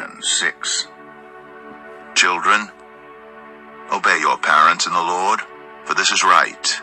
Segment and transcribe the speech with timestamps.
[0.00, 0.86] Ephesians 6.
[2.14, 2.68] Children,
[3.92, 5.40] obey your parents in the Lord,
[5.84, 6.80] for this is right.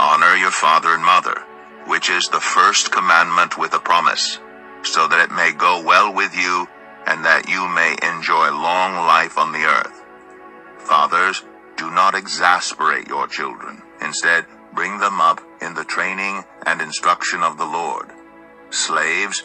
[0.00, 1.44] Honor your father and mother,
[1.86, 4.40] which is the first commandment with a promise,
[4.82, 6.66] so that it may go well with you
[7.06, 10.02] and that you may enjoy long life on the earth.
[10.78, 11.44] Fathers,
[11.76, 13.80] do not exasperate your children.
[14.02, 14.44] Instead,
[14.74, 18.10] bring them up in the training and instruction of the Lord.
[18.70, 19.44] Slaves,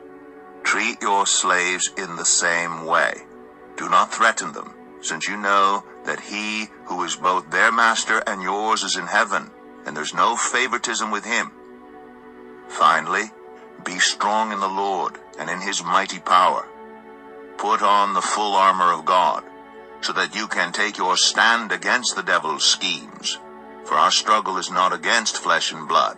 [0.63, 3.13] treat your slaves in the same way.
[3.77, 8.41] Do not threaten them, since you know that he who is both their master and
[8.41, 9.49] yours is in heaven,
[9.85, 11.51] and there's no favoritism with him.
[12.67, 13.31] Finally,
[13.83, 16.67] be strong in the Lord and in his mighty power.
[17.57, 19.43] Put on the full armor of God,
[20.01, 23.39] so that you can take your stand against the devil's schemes.
[23.85, 26.17] For our struggle is not against flesh and blood,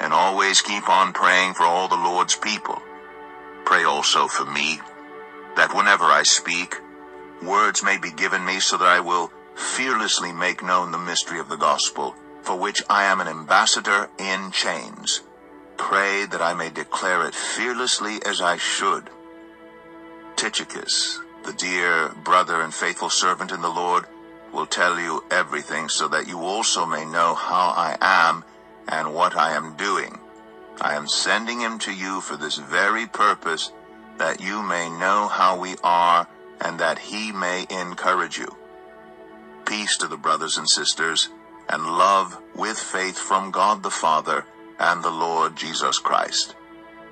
[0.00, 2.80] and always keep on praying for all the Lord's people.
[3.64, 4.80] Pray also for me,
[5.56, 6.76] that whenever I speak,
[7.42, 11.48] words may be given me so that I will fearlessly make known the mystery of
[11.48, 15.22] the gospel, for which I am an ambassador in chains.
[15.76, 19.10] Pray that I may declare it fearlessly as I should.
[20.36, 24.04] Tychicus, the dear brother and faithful servant in the Lord,
[24.52, 28.44] will tell you everything so that you also may know how I am
[28.88, 30.18] and what I am doing.
[30.80, 33.70] I am sending him to you for this very purpose,
[34.18, 36.26] that you may know how we are
[36.60, 38.48] and that he may encourage you.
[39.66, 41.28] Peace to the brothers and sisters,
[41.68, 44.44] and love with faith from God the Father
[44.78, 46.54] and the Lord Jesus Christ.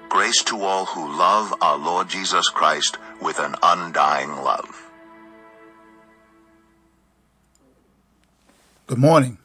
[0.09, 4.91] Grace to all who love our Lord Jesus Christ with an undying love.
[8.87, 9.39] Good morning,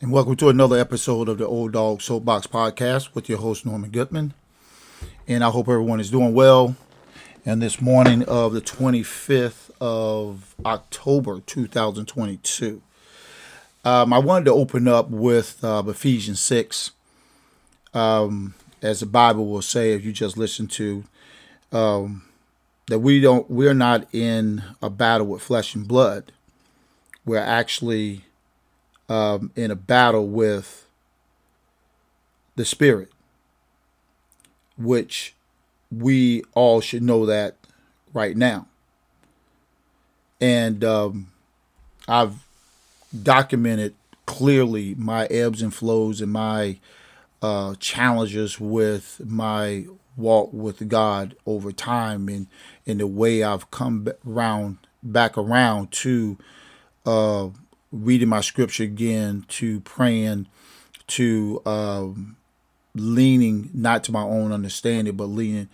[0.00, 3.90] and welcome to another episode of the Old Dawg Soapbox Podcast with your host, Norman
[3.90, 4.32] Goodman.
[5.28, 6.74] And I hope everyone is doing well.
[7.44, 12.80] And this morning of the 25th of October 2022,
[13.84, 16.92] um, I wanted to open up with uh, Ephesians 6.
[17.92, 21.04] Um, as the Bible will say, if you just listen to,
[21.72, 22.22] um,
[22.86, 26.32] that we don't, we're not in a battle with flesh and blood
[27.24, 28.24] we're actually
[29.10, 30.86] um, in a battle with
[32.54, 33.10] the spirit,
[34.78, 35.34] which
[35.90, 37.56] we all should know that
[38.14, 38.68] right now.
[40.40, 41.32] And um,
[42.06, 42.46] I've
[43.22, 43.94] documented
[44.26, 46.78] clearly my ebbs and flows and my
[47.42, 52.46] uh, challenges with my walk with God over time and
[52.86, 56.38] in the way I've come around back around to
[57.06, 57.48] uh,
[57.92, 60.46] reading my scripture again to praying
[61.08, 62.36] to um,
[62.94, 65.68] leaning not to my own understanding but leaning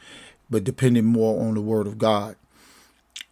[0.49, 2.37] but depending more on the word of god.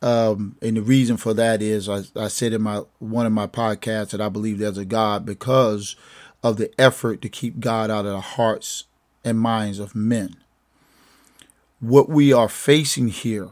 [0.02, 3.46] Um, and the reason for that is I, I said in my one of my
[3.46, 5.96] podcasts that i believe there's a god because
[6.42, 8.84] of the effort to keep god out of the hearts
[9.24, 10.36] and minds of men.
[11.80, 13.48] What we are facing here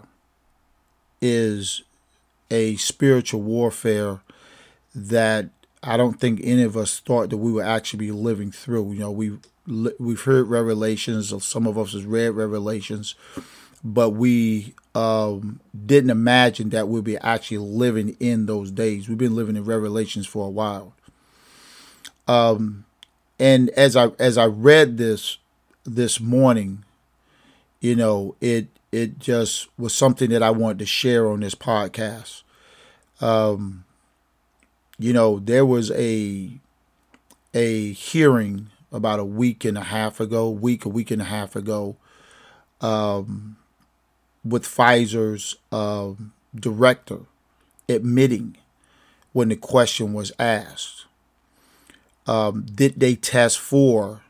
[1.21, 1.83] is
[2.51, 4.21] a spiritual warfare
[4.95, 5.51] that
[5.83, 8.93] I don't think any of us thought that we would actually be living through.
[8.93, 13.15] You know, we we've heard revelations, of some of us has read revelations,
[13.85, 19.09] but we um, didn't imagine that we'd be actually living in those days.
[19.09, 20.95] We've been living in Revelations for a while.
[22.29, 22.85] Um,
[23.39, 25.39] and as I as I read this
[25.85, 26.85] this morning,
[27.81, 32.43] you know, it it just was something that I wanted to share on this podcast.
[33.21, 33.85] Um,
[35.03, 36.51] you know, there was a
[37.55, 41.57] a hearing about a week and a half ago, week a week and a half
[41.57, 41.97] ago,
[42.81, 43.57] um,
[44.45, 46.13] with Pfizer's uh,
[46.55, 47.21] director
[47.89, 48.57] admitting
[49.33, 51.07] when the question was asked,
[52.27, 54.23] um, did they test for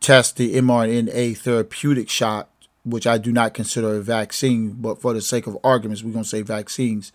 [0.00, 2.50] test the mRNA therapeutic shot,
[2.84, 6.24] which I do not consider a vaccine, but for the sake of arguments, we're going
[6.24, 7.10] to say vaccines.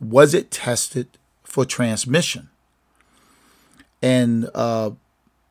[0.00, 1.18] Was it tested
[1.54, 2.48] for transmission?
[4.02, 4.90] And uh,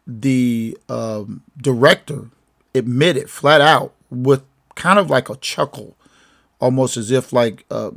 [0.05, 2.25] the um, director
[2.75, 4.44] admitted flat out with
[4.75, 5.95] kind of like a chuckle,
[6.59, 7.91] almost as if like uh,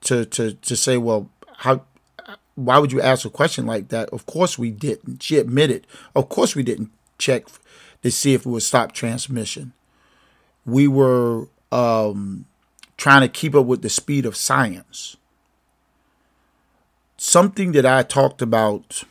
[0.00, 1.82] to to to say, well, how
[2.56, 4.08] why would you ask a question like that?
[4.10, 5.22] Of course we didn't.
[5.22, 5.86] She admitted,
[6.16, 7.46] of course we didn't check
[8.02, 9.74] to see if it would stop transmission.
[10.66, 12.46] We were um,
[12.96, 15.16] trying to keep up with the speed of science.
[17.18, 19.02] Something that I talked about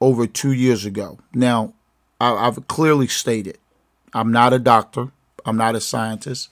[0.00, 1.18] over two years ago.
[1.34, 1.72] Now,
[2.20, 3.58] I, I've clearly stated
[4.12, 5.08] I'm not a doctor.
[5.44, 6.50] I'm not a scientist.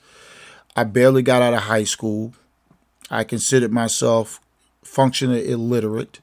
[0.75, 2.33] I barely got out of high school.
[3.11, 4.41] I considered myself
[4.83, 6.21] functionally illiterate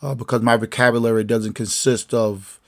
[0.00, 2.60] uh, because my vocabulary doesn't consist of,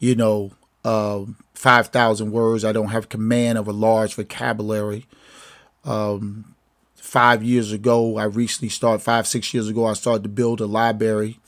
[0.00, 0.50] you know,
[0.84, 1.24] uh,
[1.54, 2.64] 5,000 words.
[2.64, 5.06] I don't have command of a large vocabulary.
[5.84, 6.55] Um,
[7.06, 10.66] five years ago, I recently started, five, six years ago, I started to build a
[10.66, 11.38] library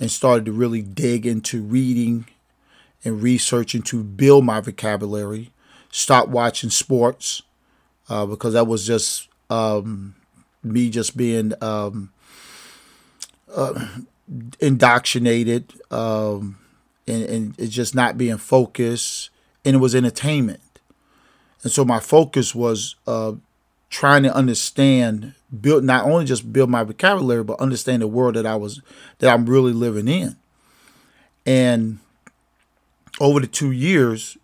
[0.00, 2.26] and started to really dig into reading
[3.04, 5.50] and researching to build my vocabulary
[5.96, 7.42] Stop watching sports
[8.08, 10.16] uh, because that was just um,
[10.64, 12.10] me just being um,
[13.54, 13.86] uh,
[14.58, 16.58] indoctrinated um,
[17.06, 19.30] and, and just not being focused
[19.64, 20.80] and it was entertainment.
[21.62, 23.34] And so my focus was uh,
[23.90, 28.46] trying to understand build not only just build my vocabulary but understand the world that
[28.46, 28.80] i was
[29.18, 30.36] that i'm really living in
[31.46, 31.98] and
[33.20, 34.36] over the two years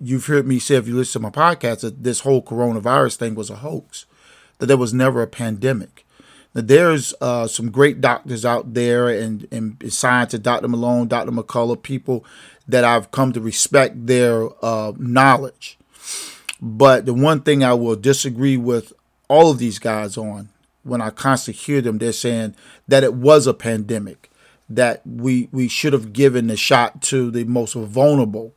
[0.00, 3.34] you've heard me say if you listen to my podcast that this whole coronavirus thing
[3.34, 4.06] was a hoax,
[4.58, 6.04] that there was never a pandemic.
[6.54, 10.68] Now, there's uh, some great doctors out there and, and scientists, Dr.
[10.68, 11.30] Malone, Dr.
[11.30, 12.24] McCullough, people
[12.66, 15.78] that I've come to respect their uh, knowledge.
[16.60, 18.92] But the one thing I will disagree with
[19.28, 20.48] all of these guys on,
[20.82, 22.54] when I constantly hear them, they're saying
[22.88, 24.30] that it was a pandemic,
[24.68, 28.54] that we we should have given the shot to the most vulnerable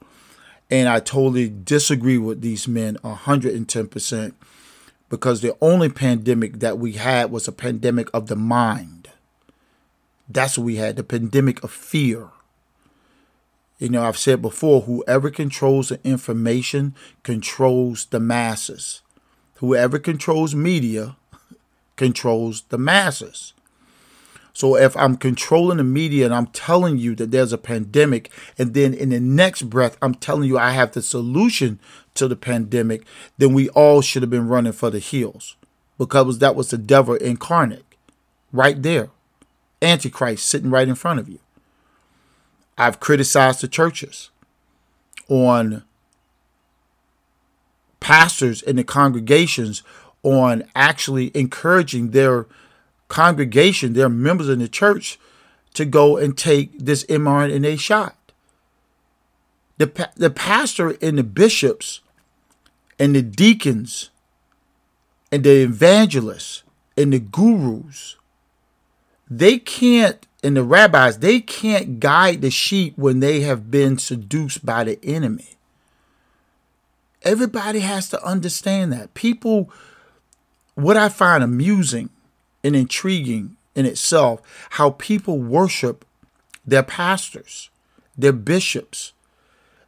[0.69, 4.33] and I totally disagree with these men 110%
[5.09, 9.09] because the only pandemic that we had was a pandemic of the mind.
[10.27, 12.29] That's what we had the pandemic of fear.
[13.79, 16.93] You know, I've said before whoever controls the information
[17.23, 19.01] controls the masses.
[19.55, 21.15] Whoever controls media
[21.95, 23.53] controls the masses.
[24.51, 28.73] So if I'm controlling the media and I'm telling you that there's a pandemic, and
[28.73, 31.79] then in the next breath, I'm telling you I have the solution
[32.15, 33.05] to the pandemic,
[33.37, 35.55] then we all should have been running for the hills
[35.97, 37.85] because that was the devil incarnate
[38.51, 39.09] right there.
[39.81, 41.39] Antichrist sitting right in front of you.
[42.79, 44.29] I've criticized the churches
[45.27, 45.83] on
[47.99, 49.83] pastors in the congregations
[50.23, 52.47] on actually encouraging their
[53.09, 55.19] congregation, their members in the church,
[55.73, 58.15] to go and take this mRNA shot.
[59.77, 61.99] The, the pastor and the bishops
[62.97, 64.09] and the deacons
[65.33, 66.63] and the evangelists
[66.97, 68.15] and the gurus,
[69.29, 74.65] they can't, and the rabbis, they can't guide the sheep when they have been seduced
[74.65, 75.49] by the enemy.
[77.23, 79.13] Everybody has to understand that.
[79.13, 79.69] People,
[80.75, 82.09] what I find amusing
[82.63, 84.41] and intriguing in itself
[84.71, 86.05] how people worship
[86.65, 87.69] their pastors,
[88.17, 89.13] their bishops,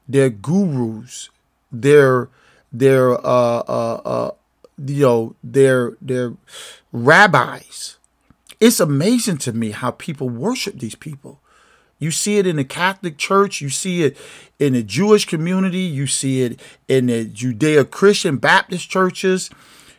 [0.08, 1.30] their gurus,
[1.72, 2.30] their
[2.74, 4.32] their uh, uh, uh,
[4.86, 6.34] you know their their
[6.92, 7.98] rabbis.
[8.62, 11.42] It's amazing to me how people worship these people.
[12.00, 14.18] You see it in the Catholic Church, you see it
[14.58, 19.50] in the Jewish community, you see it in the Judeo Christian Baptist churches,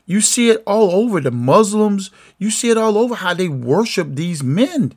[0.06, 2.10] you see it all over the Muslims.
[2.38, 4.92] You see it all over how they worship these men.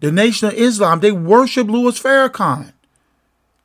[0.00, 2.72] The Nation of Islam, they worship Louis Farrakhan.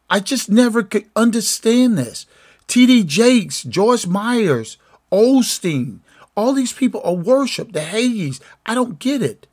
[0.09, 2.25] I just never could understand this.
[2.67, 3.03] T.D.
[3.03, 4.77] Jakes, Joyce Myers,
[5.11, 5.99] Osteen,
[6.39, 8.39] all these people are worshiped, the Hagins.
[8.65, 9.45] I don't get it.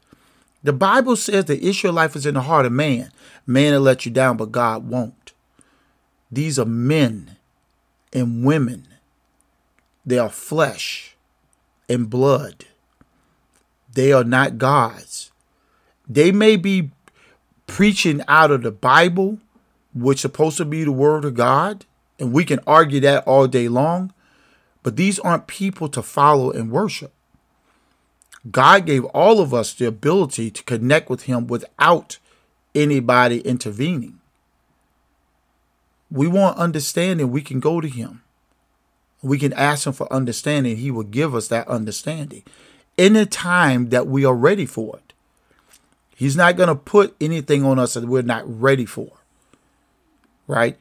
[0.62, 3.10] The Bible says the issue of life is in the heart of man.
[3.44, 5.32] Man will let you down, but God won't.
[6.30, 7.38] These are men
[8.12, 8.86] and women.
[10.04, 11.16] They are flesh
[11.88, 12.66] and blood.
[13.92, 15.32] They are not gods.
[16.08, 16.92] They may be
[17.66, 19.38] preaching out of the Bible,
[19.92, 21.84] which is supposed to be the word of God,
[22.20, 24.12] and we can argue that all day long,
[24.86, 27.12] but these aren't people to follow and worship.
[28.48, 32.20] God gave all of us the ability to connect with Him without
[32.72, 34.20] anybody intervening.
[36.08, 38.22] We want understanding, we can go to Him.
[39.22, 40.76] We can ask Him for understanding.
[40.76, 42.44] He will give us that understanding
[42.96, 45.12] in a time that we are ready for it.
[46.14, 49.10] He's not going to put anything on us that we're not ready for.
[50.46, 50.78] Right?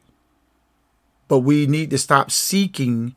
[1.27, 3.15] But we need to stop seeking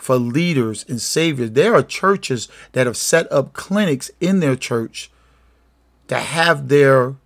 [0.00, 1.52] for leaders and saviors.
[1.52, 5.10] There are churches that have set up clinics in their church
[6.08, 7.16] to have their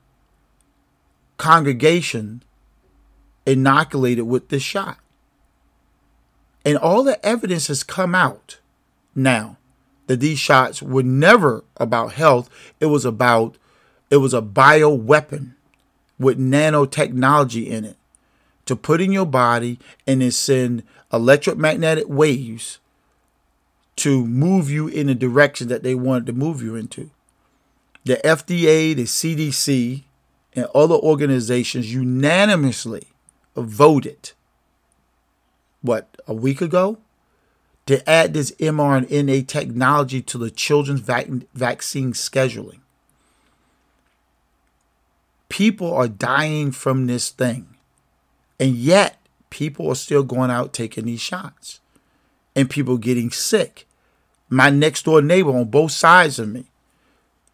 [1.36, 2.42] congregation
[3.46, 4.98] inoculated with this shot.
[6.64, 8.58] And all the evidence has come out
[9.14, 9.56] now
[10.08, 12.50] that these shots were never about health.
[12.80, 13.56] It was about,
[14.10, 15.54] it was a bio weapon
[16.18, 17.96] with nanotechnology in it
[18.66, 19.78] to put in your body
[20.08, 20.82] and then send
[21.14, 22.78] electromagnetic waves
[23.96, 27.10] to move you in the direction that they wanted to move you into.
[28.04, 30.04] The FDA, the CDC,
[30.54, 33.08] and other organizations unanimously
[33.56, 34.32] voted,
[35.82, 36.98] what, a week ago,
[37.86, 42.80] to add this mRNA technology to the children's vac- vaccine scheduling.
[45.48, 47.76] People are dying from this thing.
[48.58, 49.23] And yet,
[49.54, 51.78] people are still going out taking these shots
[52.56, 53.86] and people getting sick.
[54.48, 56.64] My next door neighbor on both sides of me,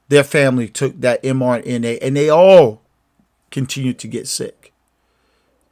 [0.09, 2.81] their family took that mRNA and they all
[3.51, 4.73] continued to get sick.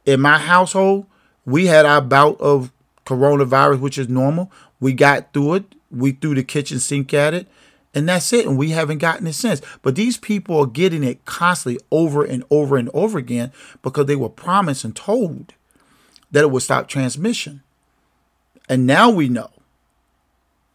[0.05, 1.07] In my household,
[1.45, 2.71] we had our bout of
[3.07, 4.51] coronavirus, which is normal.
[4.79, 5.75] We got through it.
[5.89, 7.47] We threw the kitchen sink at it.
[7.95, 8.45] And that's it.
[8.45, 9.63] And we haven't gotten it since.
[9.81, 14.15] But these people are getting it constantly over and over and over again because they
[14.15, 15.55] were promised and told
[16.31, 17.61] that it would stop transmission.
[18.67, 19.49] And now we know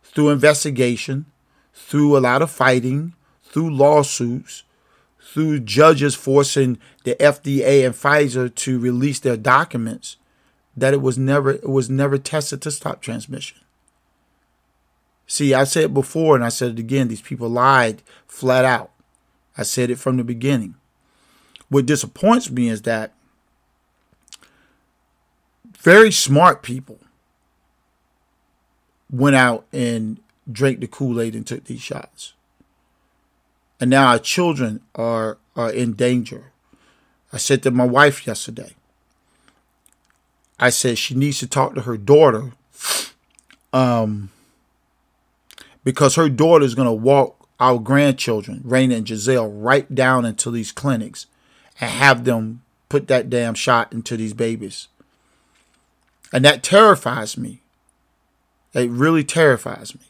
[0.02, 1.26] through investigation,
[1.73, 4.62] through a lot of fighting, through lawsuits,
[5.20, 10.16] through judges forcing the FDA and Pfizer to release their documents,
[10.76, 13.58] that it was never it was never tested to stop transmission.
[15.26, 18.90] See, I said it before and I said it again, these people lied flat out.
[19.56, 20.75] I said it from the beginning.
[21.68, 23.12] What disappoints me is that
[25.84, 26.98] very smart people
[29.10, 30.18] went out and
[30.50, 32.32] drank the Kool-Aid and took these shots.
[33.78, 36.52] And now our children are are in danger.
[37.32, 38.74] I said to my wife yesterday,
[40.58, 42.52] I said she needs to talk to her daughter
[43.72, 44.30] um,
[45.84, 50.50] because her daughter is going to walk our grandchildren, Raina and Giselle, right down into
[50.50, 51.26] these clinics
[51.80, 54.88] and have them put that damn shot into these babies.
[56.34, 57.62] And that terrifies me.
[58.72, 60.00] It really terrifies me.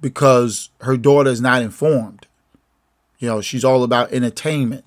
[0.00, 2.26] Because her daughter is not informed.
[3.20, 4.84] You know, she's all about entertainment.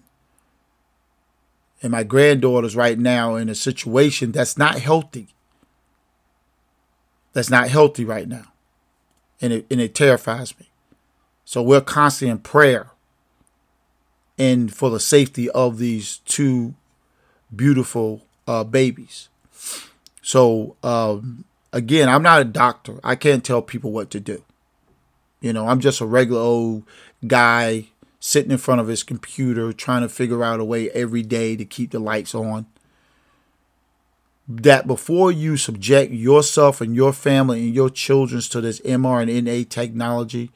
[1.81, 5.29] And my granddaughter's right now in a situation that's not healthy.
[7.31, 8.51] That's not healthy right now.
[9.39, 10.69] And it, and it terrifies me.
[11.45, 12.91] So we're constantly in prayer
[14.37, 16.75] and for the safety of these two
[17.55, 19.30] beautiful uh, babies.
[20.22, 23.00] So um, again, I'm not a doctor.
[23.04, 24.44] I can't tell people what to do.
[25.42, 26.84] You know, I'm just a regular old
[27.25, 27.88] guy
[28.20, 31.66] sitting in front of his computer trying to figure out a way every day to
[31.66, 32.66] keep the lights on.
[34.50, 40.51] That before you subject yourself and your family and your children to this mRNA technology,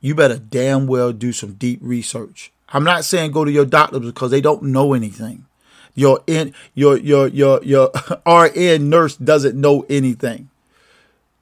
[0.00, 2.52] you better damn well do some deep research.
[2.68, 5.46] I'm not saying go to your doctor because they don't know anything.
[5.94, 7.90] Your in your your your your
[8.26, 10.50] RN nurse doesn't know anything.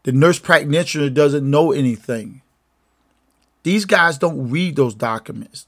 [0.02, 2.42] The nurse practitioner doesn't know anything.
[3.62, 5.66] These guys don't read those documents.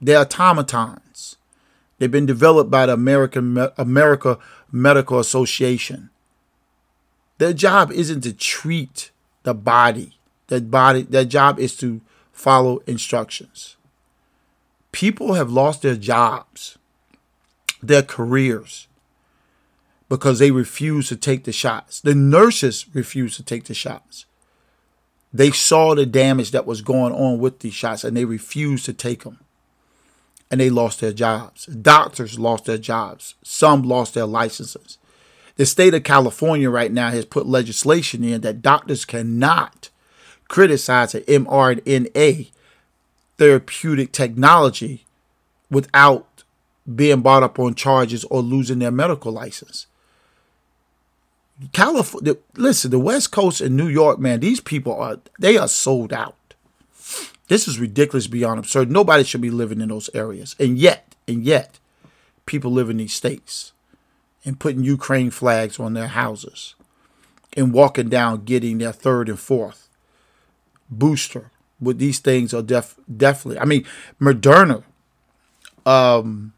[0.00, 1.36] They're automatons.
[1.98, 4.38] They've been developed by the American America
[4.72, 6.10] Medical Association.
[7.38, 9.10] Their job isn't to treat
[9.44, 10.18] the body.
[10.48, 12.00] Their body their job is to
[12.32, 13.76] follow instructions.
[14.90, 16.78] People have lost their jobs
[17.86, 18.86] their careers
[20.08, 22.00] because they refused to take the shots.
[22.00, 24.26] The nurses refused to take the shots.
[25.32, 28.92] They saw the damage that was going on with these shots and they refused to
[28.92, 29.40] take them.
[30.50, 31.66] And they lost their jobs.
[31.66, 33.34] Doctors lost their jobs.
[33.42, 34.98] Some lost their licenses.
[35.56, 39.90] The state of California right now has put legislation in that doctors cannot
[40.48, 42.50] criticize an mRNA
[43.38, 45.04] therapeutic technology
[45.70, 46.33] without
[46.92, 49.86] being brought up on charges or losing their medical license.
[51.72, 56.12] California, listen, the West Coast and New York, man, these people are they are sold
[56.12, 56.36] out.
[57.48, 58.90] This is ridiculous beyond absurd.
[58.90, 61.78] Nobody should be living in those areas, and yet, and yet,
[62.46, 63.72] people live in these states
[64.44, 66.74] and putting Ukraine flags on their houses
[67.56, 69.88] and walking down getting their third and fourth
[70.90, 71.50] booster.
[71.80, 73.60] With these things are def definitely.
[73.60, 73.84] I mean,
[74.20, 74.84] Moderna
[75.84, 76.53] um,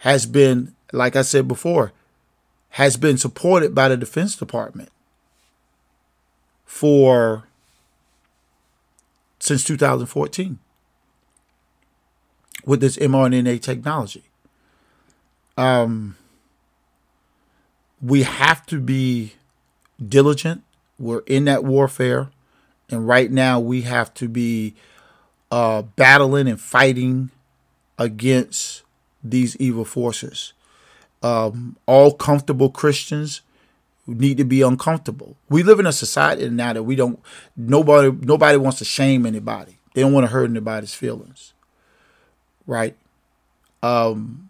[0.00, 1.92] has been, like I said before,
[2.70, 4.88] has been supported by the Defense Department
[6.64, 7.44] for
[9.40, 10.58] since 2014
[12.64, 14.22] with this mRNA technology.
[15.58, 16.16] Um,
[18.00, 19.34] we have to be
[20.06, 20.62] diligent.
[20.98, 22.30] We're in that warfare,
[22.88, 24.74] and right now we have to be
[25.50, 27.30] uh, battling and fighting
[27.98, 28.82] against
[29.22, 30.52] these evil forces
[31.22, 33.42] um, all comfortable Christians
[34.06, 35.36] need to be uncomfortable.
[35.48, 37.20] We live in a society now that we don't
[37.56, 39.78] nobody nobody wants to shame anybody.
[39.94, 41.52] They don't want to hurt anybody's feelings.
[42.66, 42.96] Right?
[43.82, 44.48] Um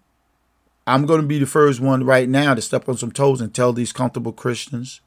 [0.87, 3.55] I'm going to be the first one right now to step on some toes and
[3.55, 5.01] tell these comfortable Christians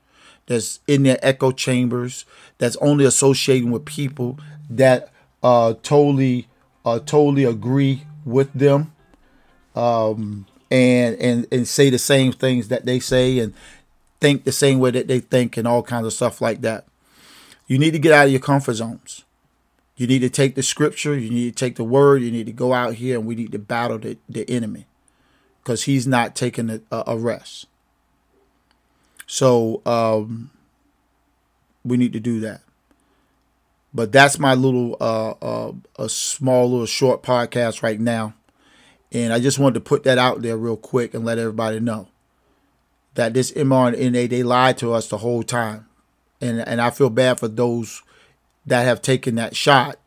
[0.45, 2.25] that's in their echo chambers,
[2.57, 4.37] that's only associating with people
[4.69, 6.47] that uh totally
[6.85, 8.92] uh totally agree with them.
[9.75, 13.53] Um and and and say the same things that they say and
[14.19, 16.85] think the same way that they think and all kinds of stuff like that.
[17.67, 19.23] You need to get out of your comfort zones.
[19.95, 22.51] You need to take the scripture, you need to take the word, you need to
[22.51, 24.87] go out here and we need to battle the, the enemy
[25.61, 27.67] because he's not taking a, a rest.
[29.27, 30.49] So um,
[31.85, 32.61] we need to do that.
[33.93, 38.33] But that's my little, uh, uh, a small little short podcast right now.
[39.13, 42.07] And I just wanted to put that out there real quick and let everybody know
[43.13, 45.87] that this mRNA, they lied to us the whole time.
[46.41, 48.01] And, and I feel bad for those
[48.65, 49.99] that have taken that shot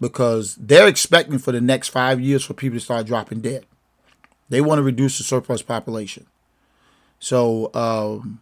[0.00, 3.66] because they're expecting for the next five years for people to start dropping dead.
[4.48, 6.26] They want to reduce the surplus population.
[7.20, 8.40] So um,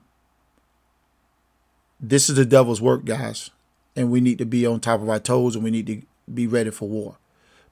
[2.01, 3.51] this is the devil's work, guys.
[3.95, 6.47] And we need to be on top of our toes and we need to be
[6.47, 7.17] ready for war.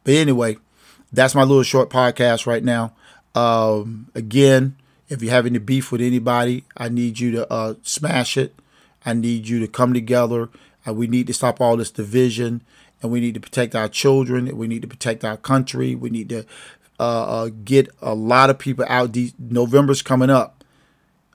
[0.04, 0.56] But anyway,
[1.12, 2.92] that's my little short podcast right now.
[3.34, 4.76] Um, again,
[5.08, 8.54] if you have any beef with anybody, I need you to uh, smash it.
[9.04, 10.48] I need you to come together.
[10.86, 12.62] Uh, we need to stop all this division,
[13.00, 14.56] and we need to protect our children.
[14.56, 15.94] We need to protect our country.
[15.94, 16.44] We need to
[16.98, 19.12] uh, uh get a lot of people out.
[19.12, 20.64] De- November's coming up,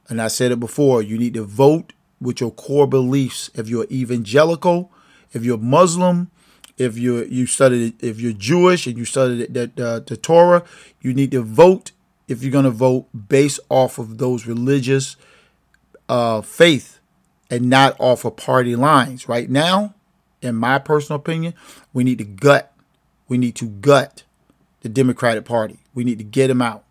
[0.09, 1.01] and I said it before.
[1.01, 3.49] You need to vote with your core beliefs.
[3.53, 4.91] If you're evangelical,
[5.31, 6.29] if you're Muslim,
[6.77, 10.63] if you you studied if you're Jewish and you studied the, the, the Torah,
[11.01, 11.91] you need to vote
[12.27, 15.17] if you're going to vote based off of those religious
[16.07, 16.99] uh, faith
[17.49, 19.27] and not off of party lines.
[19.27, 19.93] Right now,
[20.41, 21.53] in my personal opinion,
[21.93, 22.73] we need to gut.
[23.27, 24.23] We need to gut
[24.81, 25.79] the Democratic Party.
[25.93, 26.83] We need to get them out.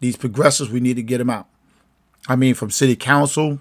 [0.00, 1.46] These progressives, we need to get them out.
[2.28, 3.60] I mean, from city council,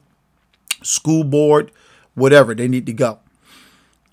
[0.81, 1.71] school board,
[2.13, 3.19] whatever, they need to go.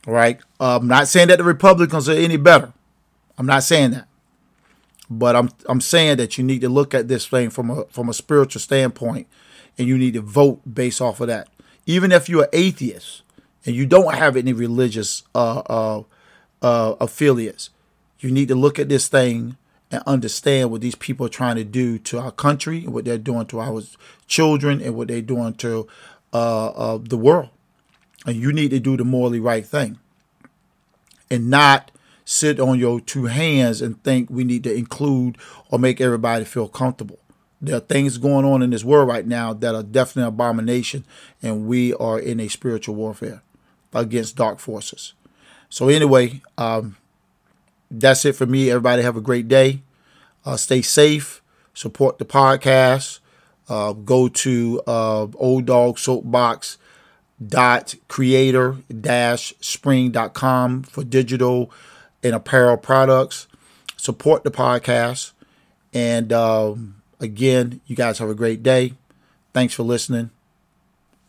[0.06, 0.40] Right.
[0.58, 2.72] I'm not saying that the Republicans are any better.
[3.38, 4.08] I'm not saying that.
[5.08, 8.08] But I'm I'm saying that you need to look at this thing from a from
[8.08, 9.26] a spiritual standpoint
[9.78, 11.48] and you need to vote based off of that.
[11.86, 13.22] Even if you're atheist
[13.66, 16.02] and you don't have any religious uh, uh,
[16.62, 17.70] uh, affiliates,
[18.20, 19.56] you need to look at this thing
[19.90, 23.18] and understand what these people are trying to do to our country and what they're
[23.18, 23.82] doing to our
[24.26, 25.86] children and what they're doing to
[26.32, 27.50] uh, uh, the world.
[28.24, 29.98] And you need to do the morally right thing
[31.30, 31.90] and not
[32.24, 35.36] sit on your two hands and think we need to include
[35.70, 37.18] or make everybody feel comfortable.
[37.60, 41.04] There are things going on in this world right now that are definitely an abomination,
[41.42, 43.42] and we are in a spiritual warfare
[43.94, 45.14] against dark forces.
[45.68, 46.96] So, anyway, um,
[47.90, 48.68] that's it for me.
[48.68, 49.82] Everybody have a great day.
[50.44, 51.40] Uh, stay safe.
[51.72, 53.20] Support the podcast.
[53.68, 56.78] Uh, go to uh, Old Dawg Soapbox
[57.48, 61.70] dot creator dash spring.com for digital
[62.22, 63.48] and apparel products.
[63.96, 65.32] Support the podcast.
[65.94, 68.94] And um, again, you guys have a great day.
[69.52, 70.30] Thanks for listening.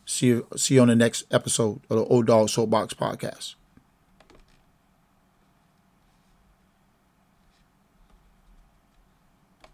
[0.06, 3.54] See you, see you on the next episode of the Old Dawg Soapbox Podcast.